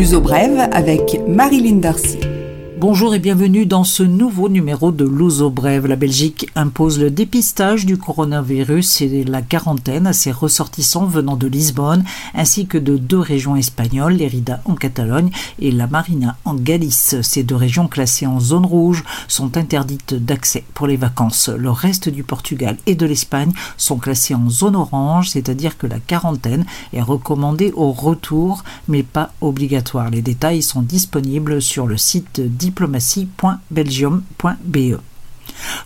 [0.00, 2.29] L'uso brève avec Marilyn Darcy.
[2.80, 5.86] Bonjour et bienvenue dans ce nouveau numéro de L'Ouzo Brève.
[5.86, 11.46] La Belgique impose le dépistage du coronavirus et la quarantaine à ses ressortissants venant de
[11.46, 12.04] Lisbonne,
[12.34, 15.28] ainsi que de deux régions espagnoles, l'Erida en Catalogne
[15.58, 17.16] et la Marina en Galice.
[17.20, 21.50] Ces deux régions classées en zone rouge sont interdites d'accès pour les vacances.
[21.50, 25.98] Le reste du Portugal et de l'Espagne sont classés en zone orange, c'est-à-dire que la
[25.98, 30.08] quarantaine est recommandée au retour, mais pas obligatoire.
[30.08, 35.09] Les détails sont disponibles sur le site diplomatie.belgium.be.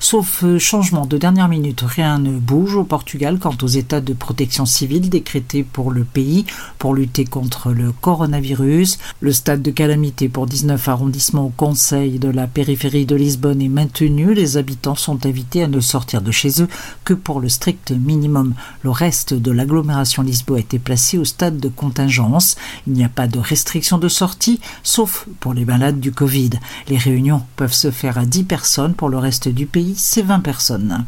[0.00, 4.12] Sauf euh, changement de dernière minute, rien ne bouge au Portugal quant aux états de
[4.12, 6.46] protection civile décrétés pour le pays
[6.78, 8.98] pour lutter contre le coronavirus.
[9.20, 13.68] Le stade de calamité pour 19 arrondissements au conseil de la périphérie de Lisbonne est
[13.68, 14.34] maintenu.
[14.34, 16.68] Les habitants sont invités à ne sortir de chez eux
[17.04, 18.54] que pour le strict minimum.
[18.82, 22.56] Le reste de l'agglomération Lisbonne a été placé au stade de contingence.
[22.86, 26.50] Il n'y a pas de restriction de sortie, sauf pour les malades du Covid.
[26.88, 30.40] Les réunions peuvent se faire à 10 personnes pour le reste du pays, c'est 20
[30.40, 31.04] personnes.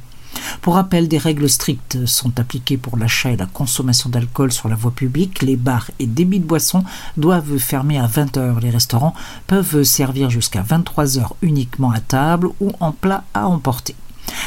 [0.61, 4.75] Pour rappel, des règles strictes sont appliquées pour l'achat et la consommation d'alcool sur la
[4.75, 5.43] voie publique.
[5.43, 6.85] Les bars et débits de boissons
[7.17, 8.61] doivent fermer à 20 heures.
[8.61, 9.15] Les restaurants
[9.47, 13.95] peuvent servir jusqu'à 23 heures uniquement à table ou en plat à emporter.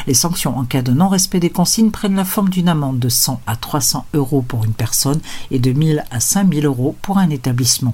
[0.08, 3.41] Les sanctions en cas de non-respect des consignes prennent la forme d'une amende de 100
[3.47, 7.94] à 300 euros pour une personne et de 1000 à 5000 euros pour un établissement.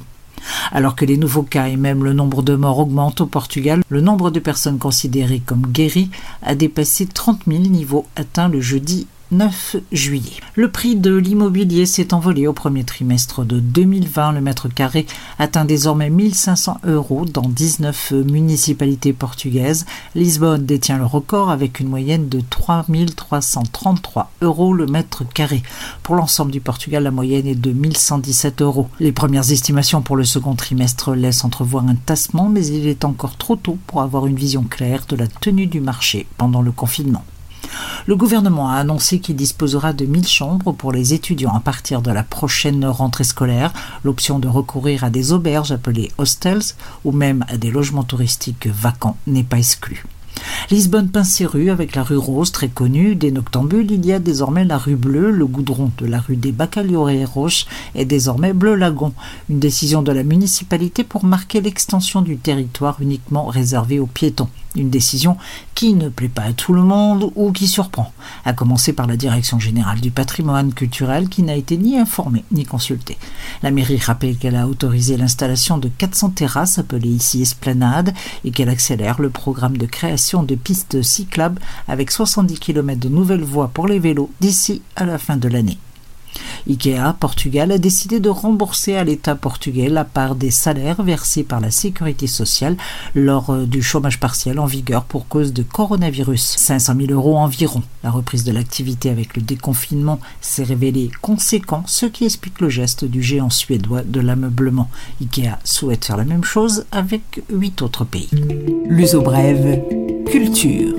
[0.71, 4.01] Alors que les nouveaux cas et même le nombre de morts augmentent au Portugal, le
[4.01, 6.09] nombre de personnes considérées comme guéries
[6.41, 10.39] a dépassé 30 000 niveaux atteints le jeudi 9 juillet.
[10.55, 14.31] Le prix de l'immobilier s'est envolé au premier trimestre de 2020.
[14.31, 15.05] Le mètre carré
[15.39, 19.85] atteint désormais 1500 euros dans 19 municipalités portugaises.
[20.15, 25.63] Lisbonne détient le record avec une moyenne de 3333 euros le mètre carré.
[26.01, 28.87] Pour l'ensemble du Portugal, la moyenne est de 1117 euros.
[29.01, 33.35] Les premières estimations pour le second trimestre laissent entrevoir un tassement, mais il est encore
[33.35, 37.25] trop tôt pour avoir une vision claire de la tenue du marché pendant le confinement.
[38.07, 42.11] Le gouvernement a annoncé qu'il disposera de 1000 chambres pour les étudiants à partir de
[42.11, 43.73] la prochaine rentrée scolaire.
[44.03, 46.61] L'option de recourir à des auberges appelées hostels
[47.03, 50.05] ou même à des logements touristiques vacants n'est pas exclue.
[50.71, 51.11] Lisbonne
[51.45, 53.91] rues avec la rue Rose, très connue des Noctambules.
[53.91, 55.31] Il y a désormais la rue Bleue.
[55.31, 59.13] Le goudron de la rue des Bacalhauréros est désormais Bleu Lagon.
[59.49, 64.49] Une décision de la municipalité pour marquer l'extension du territoire uniquement réservé aux piétons.
[64.75, 65.37] Une décision
[65.75, 68.13] qui ne plaît pas à tout le monde ou qui surprend,
[68.45, 72.65] à commencer par la Direction générale du patrimoine culturel qui n'a été ni informée ni
[72.65, 73.17] consultée.
[73.61, 78.13] La mairie rappelle qu'elle a autorisé l'installation de 400 terrasses appelées ici esplanades
[78.45, 83.43] et qu'elle accélère le programme de création de pistes cyclables avec 70 km de nouvelles
[83.43, 85.77] voies pour les vélos d'ici à la fin de l'année.
[86.67, 91.59] IKEA Portugal a décidé de rembourser à l'État portugais la part des salaires versés par
[91.59, 92.75] la sécurité sociale
[93.13, 96.41] lors euh, du chômage partiel en vigueur pour cause de coronavirus.
[96.41, 97.83] 500 000 euros environ.
[98.03, 103.05] La reprise de l'activité avec le déconfinement s'est révélée conséquent, ce qui explique le geste
[103.05, 104.89] du géant suédois de l'ameublement.
[105.21, 108.29] IKEA souhaite faire la même chose avec huit autres pays.
[108.87, 109.81] L'uso brève,
[110.25, 110.95] culture.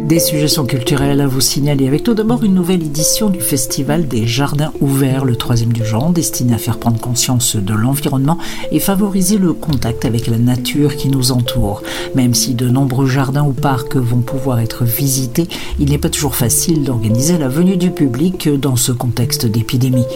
[0.00, 4.26] Des suggestions culturelles à vous signaler avec tout d'abord une nouvelle édition du Festival des
[4.26, 8.38] Jardins Ouverts, le troisième du genre, destiné à faire prendre conscience de l'environnement
[8.70, 11.82] et favoriser le contact avec la nature qui nous entoure.
[12.14, 15.48] Même si de nombreux jardins ou parcs vont pouvoir être visités,
[15.80, 20.06] il n'est pas toujours facile d'organiser la venue du public dans ce contexte d'épidémie.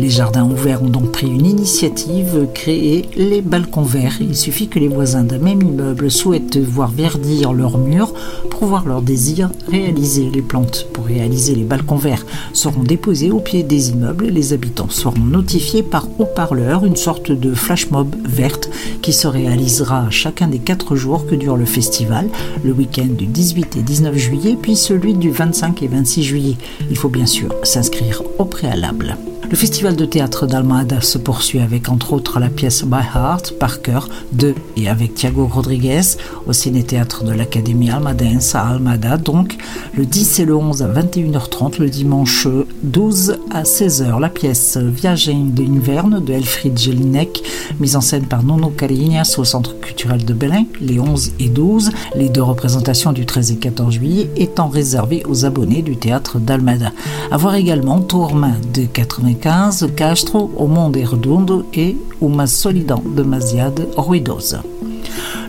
[0.00, 4.16] Les jardins ouverts ont donc pris une initiative, créer les balcons verts.
[4.22, 8.14] Il suffit que les voisins d'un même immeuble souhaitent voir verdir leurs murs
[8.48, 10.30] pour voir leur désir réaliser.
[10.32, 12.24] Les plantes pour réaliser les balcons verts
[12.54, 14.28] seront déposées au pied des immeubles.
[14.28, 18.70] Les habitants seront notifiés par haut-parleur, une sorte de flash mob verte
[19.02, 22.30] qui se réalisera chacun des quatre jours que dure le festival,
[22.64, 26.56] le week-end du 18 et 19 juillet, puis celui du 25 et 26 juillet.
[26.88, 29.18] Il faut bien sûr s'inscrire au préalable.
[29.96, 34.54] De théâtre d'Almada se poursuit avec entre autres la pièce My Heart par cœur de
[34.76, 36.02] et avec Thiago Rodriguez
[36.46, 39.56] au ciné-théâtre de l'Académie Almadense à Almada, donc
[39.94, 42.46] le 10 et le 11 à 21h30, le dimanche
[42.82, 44.20] 12 à 16h.
[44.20, 47.42] La pièce Viagem de Inverne de Elfried Jelinek,
[47.80, 51.90] mise en scène par Nono Carignas au Centre culturel de Belin, les 11 et 12,
[52.14, 56.92] les deux représentations du 13 et 14 juillet étant réservées aux abonnés du théâtre d'Almada.
[57.30, 63.88] À voir également Tourmain de 95 15, Castro, O Monde Redondo et Uma Solidão demasiado
[63.96, 64.62] ruidosa.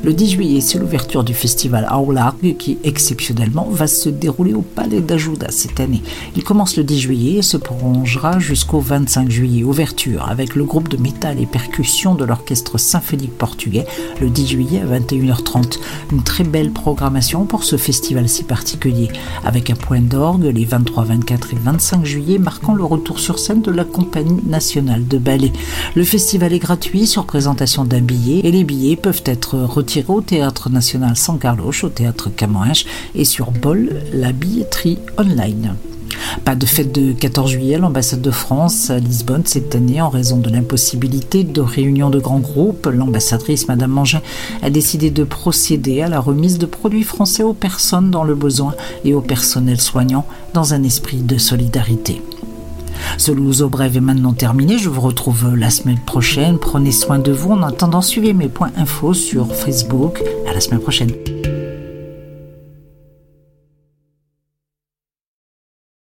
[0.04, 5.00] Le 10 juillet, c'est l'ouverture du festival Aulargue qui, exceptionnellement, va se dérouler au Palais
[5.00, 6.02] d'Ajuda cette année.
[6.36, 9.64] Il commence le 10 juillet et se prolongera jusqu'au 25 juillet.
[9.64, 13.86] Ouverture avec le groupe de métal et percussions de l'Orchestre symphonique portugais
[14.20, 15.78] le 10 juillet à 21h30.
[16.12, 19.10] Une très belle programmation pour ce festival si particulier,
[19.46, 23.62] avec un point d'orgue les 23, 24 et 25 juillet marquant le retour sur scène
[23.62, 25.52] de la Compagnie nationale de ballet.
[25.94, 30.22] Le festival est gratuit sur présentation d'un billet et les billets peuvent être retirés au
[30.22, 35.76] Théâtre national San Carlos, au Théâtre Camões et sur Bol, la billetterie online.
[36.46, 40.10] Pas de fête de 14 juillet à l'ambassade de France à Lisbonne cette année en
[40.10, 42.86] raison de l'impossibilité de réunion de grands groupes.
[42.86, 44.22] L'ambassadrice Madame Mangin
[44.62, 48.76] a décidé de procéder à la remise de produits français aux personnes dans le besoin
[49.04, 52.22] et au personnel soignant dans un esprit de solidarité.
[53.18, 54.78] Ce Louzo Brève est maintenant terminé.
[54.78, 56.58] Je vous retrouve la semaine prochaine.
[56.58, 57.52] Prenez soin de vous.
[57.52, 60.22] En attendant, suivez mes points infos sur Facebook.
[60.50, 61.12] À la semaine prochaine.